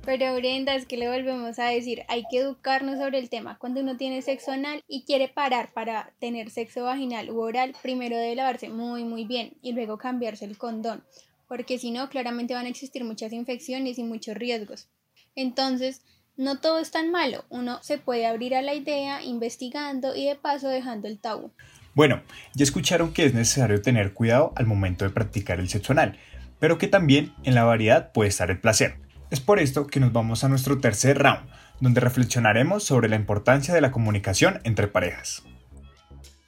Pero 0.06 0.36
Brenda, 0.36 0.76
es 0.76 0.86
que 0.86 0.96
le 0.96 1.10
volvemos 1.10 1.58
a 1.58 1.66
decir, 1.66 2.04
hay 2.08 2.22
que 2.30 2.38
educarnos 2.38 2.98
sobre 2.98 3.18
el 3.18 3.28
tema. 3.28 3.58
Cuando 3.58 3.80
uno 3.80 3.96
tiene 3.96 4.22
sexo 4.22 4.52
anal 4.52 4.82
y 4.86 5.04
quiere 5.04 5.26
parar 5.28 5.72
para 5.74 6.14
tener 6.20 6.48
sexo 6.48 6.84
vaginal 6.84 7.28
u 7.28 7.40
oral, 7.40 7.74
primero 7.82 8.16
debe 8.16 8.36
lavarse 8.36 8.68
muy 8.68 9.04
muy 9.04 9.24
bien 9.24 9.58
y 9.62 9.72
luego 9.72 9.98
cambiarse 9.98 10.44
el 10.44 10.56
condón, 10.56 11.04
porque 11.48 11.78
si 11.78 11.90
no, 11.90 12.08
claramente 12.08 12.54
van 12.54 12.66
a 12.66 12.70
existir 12.70 13.04
muchas 13.04 13.32
infecciones 13.32 13.98
y 13.98 14.04
muchos 14.04 14.36
riesgos. 14.36 14.88
Entonces, 15.34 16.02
no 16.36 16.60
todo 16.60 16.80
es 16.80 16.90
tan 16.90 17.10
malo, 17.10 17.44
uno 17.48 17.82
se 17.82 17.98
puede 17.98 18.26
abrir 18.26 18.54
a 18.54 18.62
la 18.62 18.74
idea 18.74 19.22
investigando 19.22 20.14
y 20.14 20.26
de 20.26 20.36
paso 20.36 20.68
dejando 20.68 21.08
el 21.08 21.18
tabú. 21.18 21.50
Bueno, 21.94 22.22
ya 22.54 22.62
escucharon 22.62 23.14
que 23.14 23.24
es 23.24 23.32
necesario 23.32 23.80
tener 23.80 24.12
cuidado 24.12 24.52
al 24.54 24.66
momento 24.66 25.06
de 25.06 25.10
practicar 25.10 25.60
el 25.60 25.70
sexo 25.70 25.92
anal, 25.92 26.18
pero 26.58 26.76
que 26.76 26.88
también 26.88 27.32
en 27.44 27.54
la 27.54 27.64
variedad 27.64 28.12
puede 28.12 28.28
estar 28.28 28.50
el 28.50 28.60
placer. 28.60 28.98
Es 29.30 29.40
por 29.40 29.58
esto 29.58 29.86
que 29.86 29.98
nos 29.98 30.12
vamos 30.12 30.44
a 30.44 30.48
nuestro 30.48 30.78
tercer 30.78 31.18
round, 31.18 31.48
donde 31.80 32.00
reflexionaremos 32.00 32.84
sobre 32.84 33.08
la 33.08 33.16
importancia 33.16 33.72
de 33.74 33.80
la 33.80 33.90
comunicación 33.90 34.60
entre 34.64 34.88
parejas. 34.88 35.42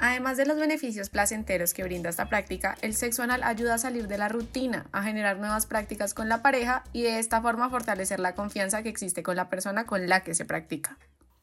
Además 0.00 0.37
de 0.37 0.47
los 0.47 0.57
beneficios 0.57 1.11
placenteros 1.11 1.75
que 1.75 1.83
brinda 1.83 2.09
esta 2.09 2.28
práctica, 2.28 2.78
el 2.83 2.95
sexo 2.95 3.25
anal 3.25 3.43
ayuda 3.43 3.75
a 3.75 3.78
salir 3.78 4.07
de 4.07 4.17
la 4.17 4.28
rutina, 4.28 4.87
a 4.93 5.02
generar 5.02 5.38
nuevas 5.38 5.67
prácticas 5.67 6.14
con 6.14 6.28
la 6.28 6.40
pareja 6.40 6.85
y 6.93 7.02
de 7.02 7.19
esta 7.19 7.43
forma 7.43 7.69
fortalecer 7.69 8.21
la 8.21 8.37
confianza 8.37 8.85
que 8.85 8.90
existe 8.90 9.25
con 9.25 9.35
la 9.35 9.49
persona 9.49 9.87
con 9.87 10.09
la 10.09 10.23
que 10.23 10.35
se 10.35 10.45
practica. 10.45 10.97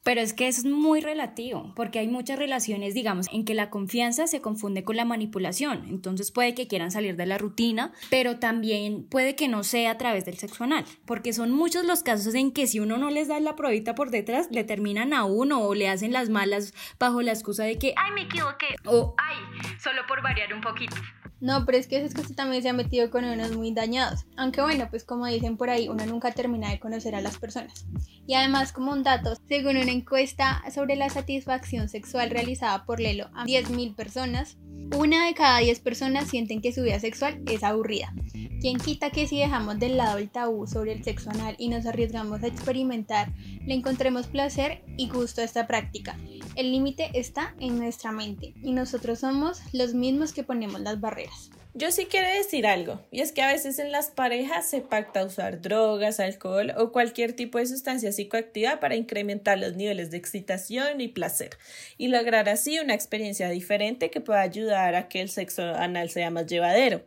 Pero 0.06 0.20
es 0.20 0.34
que 0.34 0.46
es 0.46 0.64
muy 0.64 1.00
relativo, 1.00 1.72
porque 1.74 1.98
hay 1.98 2.06
muchas 2.06 2.38
relaciones, 2.38 2.94
digamos, 2.94 3.26
en 3.32 3.44
que 3.44 3.54
la 3.54 3.70
confianza 3.70 4.28
se 4.28 4.40
confunde 4.40 4.84
con 4.84 4.94
la 4.94 5.04
manipulación. 5.04 5.84
Entonces 5.88 6.30
puede 6.30 6.54
que 6.54 6.68
quieran 6.68 6.92
salir 6.92 7.16
de 7.16 7.26
la 7.26 7.38
rutina, 7.38 7.90
pero 8.08 8.38
también 8.38 9.02
puede 9.02 9.34
que 9.34 9.48
no 9.48 9.64
sea 9.64 9.90
a 9.90 9.98
través 9.98 10.24
del 10.24 10.38
sexo 10.38 10.62
anal, 10.62 10.84
porque 11.06 11.32
son 11.32 11.50
muchos 11.50 11.84
los 11.84 12.04
casos 12.04 12.36
en 12.36 12.52
que 12.52 12.68
si 12.68 12.78
uno 12.78 12.98
no 12.98 13.10
les 13.10 13.26
da 13.26 13.40
la 13.40 13.56
probita 13.56 13.96
por 13.96 14.12
detrás, 14.12 14.46
le 14.52 14.62
terminan 14.62 15.12
a 15.12 15.24
uno 15.24 15.58
o 15.58 15.74
le 15.74 15.88
hacen 15.88 16.12
las 16.12 16.28
malas 16.28 16.72
bajo 17.00 17.20
la 17.20 17.32
excusa 17.32 17.64
de 17.64 17.76
que, 17.76 17.92
ay, 17.96 18.12
me 18.12 18.22
equivoqué, 18.22 18.76
o 18.84 19.12
ay, 19.18 19.36
solo 19.80 20.02
por 20.06 20.22
variar 20.22 20.54
un 20.54 20.60
poquito. 20.60 20.94
No, 21.40 21.66
pero 21.66 21.76
es 21.76 21.86
que 21.86 22.02
es 22.02 22.14
que 22.14 22.22
también 22.34 22.62
se 22.62 22.70
ha 22.70 22.72
metido 22.72 23.10
con 23.10 23.24
unos 23.24 23.54
muy 23.54 23.72
dañados. 23.72 24.24
Aunque 24.36 24.62
bueno, 24.62 24.88
pues 24.90 25.04
como 25.04 25.26
dicen 25.26 25.56
por 25.56 25.68
ahí, 25.68 25.88
uno 25.88 26.06
nunca 26.06 26.32
termina 26.32 26.70
de 26.70 26.80
conocer 26.80 27.14
a 27.14 27.20
las 27.20 27.38
personas. 27.38 27.86
Y 28.26 28.34
además, 28.34 28.72
como 28.72 28.92
un 28.92 29.02
dato, 29.02 29.34
según 29.46 29.76
una 29.76 29.92
encuesta 29.92 30.62
sobre 30.74 30.96
la 30.96 31.10
satisfacción 31.10 31.88
sexual 31.88 32.30
realizada 32.30 32.84
por 32.84 33.00
Lelo 33.00 33.28
a 33.34 33.44
10.000 33.44 33.94
personas, 33.94 34.56
una 34.96 35.26
de 35.26 35.34
cada 35.34 35.58
10 35.58 35.80
personas 35.80 36.28
sienten 36.28 36.62
que 36.62 36.72
su 36.72 36.82
vida 36.82 36.98
sexual 37.00 37.42
es 37.46 37.62
aburrida. 37.62 38.14
¿Quién 38.60 38.78
quita 38.78 39.10
que 39.10 39.26
si 39.26 39.38
dejamos 39.38 39.78
de 39.78 39.90
lado 39.90 40.18
el 40.18 40.30
tabú 40.30 40.66
sobre 40.66 40.92
el 40.92 41.04
sexo 41.04 41.30
anal 41.30 41.54
y 41.58 41.68
nos 41.68 41.86
arriesgamos 41.86 42.42
a 42.42 42.46
experimentar, 42.46 43.32
le 43.66 43.74
encontremos 43.74 44.26
placer 44.26 44.82
y 44.96 45.08
gusto 45.08 45.42
a 45.42 45.44
esta 45.44 45.66
práctica? 45.66 46.16
El 46.54 46.72
límite 46.72 47.10
está 47.12 47.54
en 47.60 47.78
nuestra 47.78 48.12
mente 48.12 48.54
y 48.62 48.72
nosotros 48.72 49.18
somos 49.18 49.60
los 49.72 49.92
mismos 49.92 50.32
que 50.32 50.44
ponemos 50.44 50.80
las 50.80 51.00
barreras. 51.00 51.50
Yo 51.78 51.92
sí 51.92 52.06
quiero 52.06 52.26
decir 52.26 52.66
algo, 52.66 53.02
y 53.10 53.20
es 53.20 53.32
que 53.32 53.42
a 53.42 53.52
veces 53.52 53.78
en 53.78 53.92
las 53.92 54.06
parejas 54.06 54.66
se 54.66 54.80
pacta 54.80 55.26
usar 55.26 55.60
drogas, 55.60 56.20
alcohol 56.20 56.72
o 56.78 56.90
cualquier 56.90 57.34
tipo 57.34 57.58
de 57.58 57.66
sustancia 57.66 58.12
psicoactiva 58.12 58.80
para 58.80 58.96
incrementar 58.96 59.58
los 59.58 59.76
niveles 59.76 60.10
de 60.10 60.16
excitación 60.16 61.02
y 61.02 61.08
placer, 61.08 61.50
y 61.98 62.08
lograr 62.08 62.48
así 62.48 62.78
una 62.78 62.94
experiencia 62.94 63.50
diferente 63.50 64.08
que 64.08 64.22
pueda 64.22 64.40
ayudar 64.40 64.94
a 64.94 65.08
que 65.08 65.20
el 65.20 65.28
sexo 65.28 65.74
anal 65.74 66.08
sea 66.08 66.30
más 66.30 66.46
llevadero. 66.46 67.02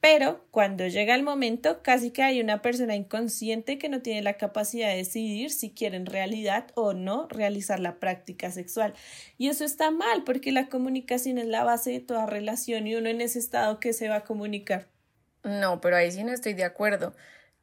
Pero 0.00 0.46
cuando 0.50 0.86
llega 0.86 1.14
el 1.14 1.22
momento, 1.22 1.82
casi 1.82 2.10
que 2.10 2.22
hay 2.22 2.40
una 2.40 2.62
persona 2.62 2.96
inconsciente 2.96 3.78
que 3.78 3.90
no 3.90 4.00
tiene 4.00 4.22
la 4.22 4.38
capacidad 4.38 4.88
de 4.88 4.96
decidir 4.96 5.50
si 5.50 5.70
quiere 5.70 5.98
en 5.98 6.06
realidad 6.06 6.68
o 6.74 6.94
no 6.94 7.28
realizar 7.28 7.80
la 7.80 8.00
práctica 8.00 8.50
sexual. 8.50 8.94
Y 9.36 9.48
eso 9.48 9.64
está 9.64 9.90
mal 9.90 10.24
porque 10.24 10.52
la 10.52 10.68
comunicación 10.68 11.36
es 11.36 11.46
la 11.46 11.64
base 11.64 11.90
de 11.90 12.00
toda 12.00 12.24
relación 12.24 12.86
y 12.86 12.94
uno 12.96 13.10
en 13.10 13.20
ese 13.20 13.38
estado 13.38 13.78
que 13.78 13.92
se 13.92 14.08
va 14.08 14.16
a 14.16 14.24
comunicar. 14.24 14.88
No, 15.44 15.82
pero 15.82 15.96
ahí 15.96 16.10
sí 16.10 16.24
no 16.24 16.32
estoy 16.32 16.54
de 16.54 16.64
acuerdo. 16.64 17.14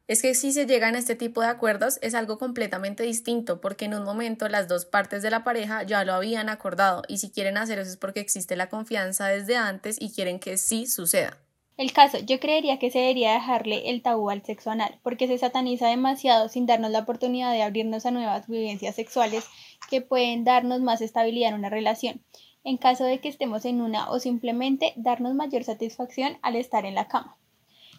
Es 0.06 0.22
que 0.22 0.34
si 0.34 0.52
se 0.52 0.64
llegan 0.64 0.94
a 0.94 0.98
este 0.98 1.16
tipo 1.16 1.42
de 1.42 1.48
acuerdos 1.48 1.98
es 2.02 2.14
algo 2.14 2.38
completamente 2.38 3.02
distinto 3.02 3.60
porque 3.60 3.84
en 3.84 3.94
un 3.94 4.04
momento 4.04 4.48
las 4.48 4.68
dos 4.68 4.86
partes 4.86 5.22
de 5.22 5.30
la 5.30 5.44
pareja 5.44 5.82
ya 5.82 6.04
lo 6.04 6.14
habían 6.14 6.48
acordado 6.48 7.02
y 7.08 7.18
si 7.18 7.30
quieren 7.30 7.58
hacer 7.58 7.80
eso 7.80 7.90
es 7.90 7.96
porque 7.96 8.20
existe 8.20 8.56
la 8.56 8.68
confianza 8.68 9.26
desde 9.26 9.56
antes 9.56 10.00
y 10.00 10.12
quieren 10.12 10.38
que 10.38 10.56
sí 10.56 10.86
suceda. 10.86 11.36
El 11.78 11.92
caso, 11.92 12.18
yo 12.18 12.40
creería 12.40 12.80
que 12.80 12.90
se 12.90 12.98
debería 12.98 13.34
dejarle 13.34 13.90
el 13.90 14.02
tabú 14.02 14.30
al 14.30 14.42
sexo 14.44 14.72
anal, 14.72 14.98
porque 15.04 15.28
se 15.28 15.38
sataniza 15.38 15.86
demasiado 15.86 16.48
sin 16.48 16.66
darnos 16.66 16.90
la 16.90 16.98
oportunidad 16.98 17.52
de 17.52 17.62
abrirnos 17.62 18.04
a 18.04 18.10
nuevas 18.10 18.48
vivencias 18.48 18.96
sexuales 18.96 19.46
que 19.88 20.00
pueden 20.00 20.42
darnos 20.42 20.80
más 20.80 21.00
estabilidad 21.00 21.50
en 21.50 21.54
una 21.54 21.70
relación, 21.70 22.20
en 22.64 22.78
caso 22.78 23.04
de 23.04 23.20
que 23.20 23.28
estemos 23.28 23.64
en 23.64 23.80
una 23.80 24.10
o 24.10 24.18
simplemente 24.18 24.92
darnos 24.96 25.36
mayor 25.36 25.62
satisfacción 25.62 26.38
al 26.42 26.56
estar 26.56 26.84
en 26.84 26.96
la 26.96 27.06
cama. 27.06 27.36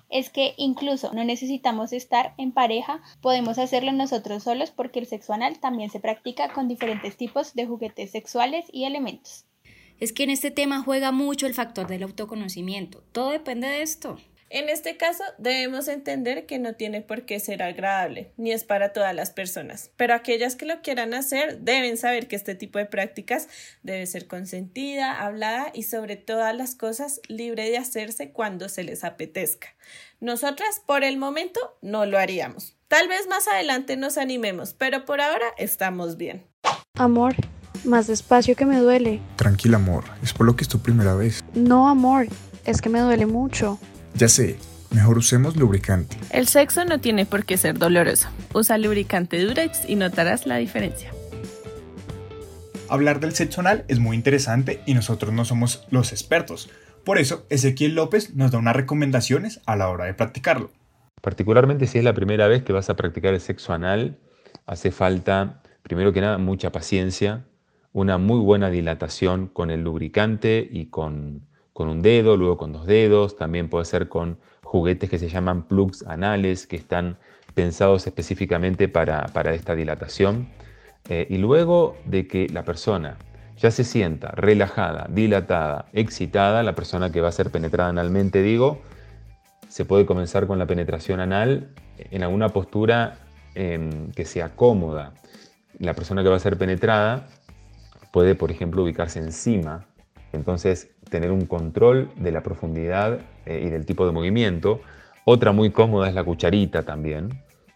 Es 0.09 0.29
que 0.29 0.55
incluso 0.57 1.13
no 1.13 1.24
necesitamos 1.24 1.93
estar 1.93 2.33
en 2.38 2.51
pareja, 2.51 3.01
podemos 3.21 3.59
hacerlo 3.59 3.93
nosotros 3.93 4.43
solos 4.43 4.71
porque 4.71 5.00
el 5.00 5.05
sexo 5.05 5.31
anal 5.31 5.57
también 5.59 5.89
se 5.89 6.01
practica 6.01 6.51
con 6.51 6.67
diferentes 6.67 7.15
tipos 7.15 7.53
de 7.53 7.65
juguetes 7.65 8.12
sexuales 8.12 8.65
y 8.74 8.83
elementos 8.83 9.45
es 10.00 10.13
que 10.13 10.24
en 10.24 10.29
este 10.29 10.51
tema 10.51 10.82
juega 10.82 11.12
mucho 11.12 11.48
el 11.48 11.53
factor 11.53 11.88
del 11.88 12.03
autoconocimiento. 12.03 13.03
Todo 13.12 13.32
depende 13.32 13.68
de 13.68 13.82
esto. 13.82 14.18
En 14.51 14.68
este 14.68 14.98
caso, 14.98 15.24
debemos 15.38 15.88
entender 15.88 16.48
que 16.48 16.58
no 16.58 16.74
tiene 16.74 17.01
por 17.01 17.24
qué 17.25 17.39
ser 17.39 17.62
agradable, 17.62 18.32
ni 18.36 18.51
es 18.51 18.63
para 18.63 18.94
todas 18.94 19.13
las 19.13 19.29
personas, 19.29 19.91
pero 19.96 20.15
aquellas 20.15 20.56
que 20.56 20.65
lo 20.65 20.82
quieran 20.82 21.13
hacer 21.13 21.60
deben 21.60 21.98
saber 21.98 22.27
que 22.27 22.36
este 22.36 22.56
tipo 22.56 22.79
de 22.79 22.88
prácticas 22.88 23.48
debe 23.84 24.08
ser 24.08 24.25
consentida, 24.25 25.24
hablada 25.24 25.72
y 25.75 25.84
sobre 25.84 26.15
todas 26.15 26.56
las 26.56 26.74
cosas 26.74 27.22
libre 27.27 27.70
de 27.70 27.77
hacerse 27.77 28.32
cuando 28.32 28.70
se 28.70 28.84
les 28.84 29.03
apetezca. 29.03 29.75
Nosotras, 30.20 30.82
por 30.84 31.03
el 31.03 31.18
momento, 31.18 31.77
no 31.84 32.08
lo 32.08 32.18
haríamos. 32.18 32.75
Tal 32.88 33.08
vez 33.08 33.27
más 33.27 33.48
adelante 33.48 33.98
nos 33.98 34.18
animemos, 34.18 34.74
pero 34.74 35.06
por 35.06 35.22
ahora 35.22 35.46
estamos 35.60 36.18
bien. 36.18 36.44
Amor, 36.96 37.36
más 37.86 38.07
despacio 38.07 38.55
que 38.55 38.65
me 38.65 38.79
duele. 38.79 39.21
Tranquila, 39.36 39.77
amor. 39.77 40.03
Es 40.21 40.33
por 40.33 40.45
lo 40.45 40.55
que 40.55 40.63
es 40.63 40.69
tu 40.69 40.79
primera 40.79 41.15
vez. 41.15 41.43
No, 41.53 41.89
amor. 41.89 42.27
Es 42.65 42.81
que 42.81 42.89
me 42.89 43.00
duele 43.00 43.25
mucho. 43.25 43.79
Ya 44.15 44.27
sé. 44.27 44.57
Mejor 44.91 45.19
usemos 45.19 45.55
lubricante. 45.55 46.17
El 46.31 46.48
sexo 46.48 46.83
no 46.83 47.00
tiene 47.00 47.25
por 47.25 47.45
qué 47.45 47.57
ser 47.57 47.77
doloroso. 47.77 48.27
Usa 48.53 48.77
lubricante 48.79 49.43
Durex 49.43 49.88
y 49.88 49.95
notarás 49.95 50.48
la 50.48 50.57
diferencia. 50.57 51.12
Hablar 52.89 53.19
del 53.19 53.36
sexo 53.36 53.62
anal 53.62 53.86
es 53.88 54.00
muy 54.00 54.17
interesante 54.17 54.81
y 54.88 54.95
nosotros 54.95 55.31
no 55.31 55.45
somos 55.45 55.86
los 55.91 56.12
expertos. 56.12 56.71
Por 57.03 57.19
eso, 57.19 57.45
Ezequiel 57.50 57.93
López 57.93 58.33
nos 58.33 58.51
da 58.51 58.57
unas 58.57 58.75
recomendaciones 58.75 59.62
a 59.67 59.75
la 59.75 59.89
hora 59.89 60.05
de 60.05 60.15
practicarlo. 60.15 60.71
Particularmente 61.21 61.86
si 61.86 62.00
es 62.00 62.03
la 62.03 62.13
primera 62.13 62.48
vez 62.48 62.63
que 62.63 62.74
vas 62.74 62.89
a 62.89 62.95
practicar 62.95 63.36
el 63.36 63.41
sexo 63.41 63.74
anal, 63.74 64.17
hace 64.65 64.89
falta, 64.89 65.62
primero 65.83 66.13
que 66.13 66.21
nada, 66.21 66.39
mucha 66.39 66.71
paciencia, 66.71 67.45
una 67.93 68.17
muy 68.17 68.39
buena 68.39 68.69
dilatación 68.69 69.48
con 69.48 69.72
el 69.72 69.84
lubricante 69.84 70.67
y 70.69 70.88
con, 70.88 71.48
un 71.74 72.01
dedo, 72.01 72.36
luego 72.38 72.58
con 72.58 72.74
dos 72.74 72.86
dedos, 72.86 73.38
también 73.38 73.69
puede 73.69 73.86
ser 73.86 74.10
con 74.10 74.38
juguetes 74.63 75.10
que 75.10 75.17
se 75.17 75.29
llaman 75.29 75.63
plugs 75.63 76.05
anales, 76.05 76.67
que 76.67 76.75
están 76.75 77.17
pensados 77.53 78.05
específicamente 78.05 78.88
para, 78.88 79.53
esta 79.53 79.75
dilatación. 79.75 80.50
Eh, 81.08 81.25
y 81.29 81.38
luego 81.38 81.98
de 82.05 82.27
que 82.27 82.50
la 82.50 82.63
persona 82.63 83.17
ya 83.58 83.72
se 83.72 83.84
sienta 83.84 84.31
relajada, 84.31 85.08
dilatada, 85.10 85.86
excitada, 85.93 86.63
la 86.63 86.75
persona 86.75 87.12
que 87.12 87.22
va 87.22 87.29
a 87.29 87.31
ser 87.31 87.50
penetrada 87.50 87.89
analmente, 87.89 88.41
digo, 88.41 88.81
se 89.67 89.86
puede 89.86 90.05
comenzar 90.05 90.48
con 90.48 90.60
la 90.60 90.65
penetración 90.65 91.19
anal 91.19 91.69
en 91.98 92.24
alguna 92.24 92.50
postura 92.50 93.17
em, 93.55 94.12
que 94.12 94.25
sea 94.25 94.55
cómoda. 94.55 95.13
La 95.79 95.93
persona 95.93 96.24
que 96.24 96.29
va 96.29 96.36
a 96.36 96.39
ser 96.39 96.58
penetrada 96.58 97.27
puede, 98.12 98.36
por 98.36 98.51
ejemplo, 98.51 98.84
ubicarse 98.84 99.20
encima, 99.20 99.86
entonces 100.34 100.92
tener 101.10 101.32
un 101.32 101.46
control 101.46 102.10
de 102.16 102.32
la 102.32 102.42
profundidad 102.42 103.20
eh, 103.46 103.63
y 103.66 103.70
del 103.70 103.86
tipo 103.86 104.06
de 104.06 104.12
movimiento. 104.12 104.82
Otra 105.25 105.51
muy 105.51 105.72
cómoda 105.72 106.08
es 106.08 106.13
la 106.13 106.24
cucharita 106.24 106.84
también, 106.84 107.30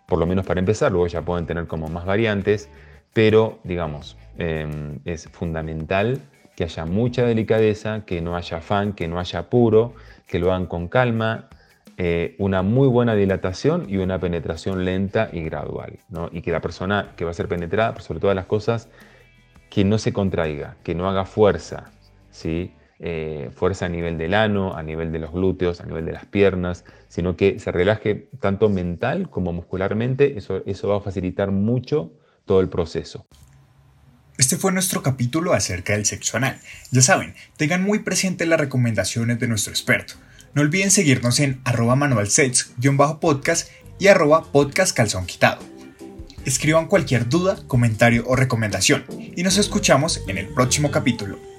por 0.07 0.19
lo 0.19 0.25
menos 0.25 0.45
para 0.45 0.59
empezar, 0.59 0.91
luego 0.91 1.07
ya 1.07 1.21
pueden 1.21 1.45
tener 1.45 1.67
como 1.67 1.87
más 1.87 2.05
variantes, 2.05 2.69
pero 3.13 3.59
digamos, 3.63 4.17
em, 4.37 4.99
es 5.05 5.27
fundamental 5.29 6.19
que 6.55 6.63
haya 6.63 6.85
mucha 6.85 7.25
delicadeza, 7.25 8.05
que 8.05 8.21
no 8.21 8.35
haya 8.35 8.57
afán, 8.57 8.93
que 8.93 9.07
no 9.07 9.19
haya 9.19 9.39
apuro, 9.39 9.93
que 10.27 10.39
lo 10.39 10.51
hagan 10.51 10.67
con 10.67 10.87
calma, 10.87 11.49
eh, 11.97 12.35
una 12.39 12.63
muy 12.63 12.87
buena 12.87 13.15
dilatación 13.15 13.85
y 13.87 13.97
una 13.97 14.19
penetración 14.19 14.83
lenta 14.83 15.29
y 15.31 15.43
gradual. 15.43 15.99
Y 16.31 16.41
que 16.41 16.51
la 16.51 16.61
persona 16.61 17.13
que 17.15 17.25
va 17.25 17.31
a 17.31 17.33
ser 17.33 17.47
penetrada, 17.47 17.99
sobre 17.99 18.19
todas 18.19 18.35
las 18.35 18.45
cosas, 18.45 18.89
que 19.73 19.83
no 19.83 19.97
se 19.97 20.13
contraiga, 20.13 20.77
que 20.83 20.93
no 20.93 21.09
haga 21.09 21.25
fuerza, 21.25 21.91
¿sí? 22.29 22.73
eh, 22.99 23.49
fuerza 23.55 23.87
a 23.87 23.89
nivel 23.89 24.19
del 24.19 24.35
ano, 24.35 24.77
a 24.77 24.83
nivel 24.83 25.11
de 25.11 25.17
los 25.17 25.31
glúteos, 25.31 25.81
a 25.81 25.85
nivel 25.87 26.05
de 26.05 26.11
las 26.11 26.25
piernas, 26.25 26.85
sino 27.07 27.35
que 27.35 27.57
se 27.57 27.71
relaje 27.71 28.29
tanto 28.39 28.69
mental 28.69 29.31
como 29.31 29.51
muscularmente, 29.51 30.37
eso, 30.37 30.61
eso 30.67 30.89
va 30.89 30.97
a 30.97 31.01
facilitar 31.01 31.49
mucho 31.49 32.13
todo 32.45 32.61
el 32.61 32.69
proceso. 32.69 33.25
Este 34.37 34.57
fue 34.57 34.71
nuestro 34.71 35.01
capítulo 35.01 35.53
acerca 35.53 35.93
del 35.93 36.05
sexo 36.05 36.37
anal. 36.37 36.59
Ya 36.91 37.01
saben, 37.01 37.33
tengan 37.57 37.81
muy 37.81 37.99
presentes 37.99 38.47
las 38.47 38.59
recomendaciones 38.59 39.39
de 39.39 39.47
nuestro 39.47 39.73
experto. 39.73 40.13
No 40.53 40.61
olviden 40.61 40.91
seguirnos 40.91 41.39
en 41.39 41.61
arroba 41.65 41.95
manualsex-podcast 41.95 43.69
y 43.97 44.07
arroba 44.07 44.43
podcast 44.51 44.95
calzón 44.95 45.25
quitado. 45.25 45.72
Escriban 46.45 46.87
cualquier 46.87 47.29
duda, 47.29 47.57
comentario 47.67 48.25
o 48.27 48.35
recomendación 48.35 49.05
y 49.35 49.43
nos 49.43 49.57
escuchamos 49.57 50.21
en 50.27 50.37
el 50.37 50.47
próximo 50.47 50.91
capítulo. 50.91 51.52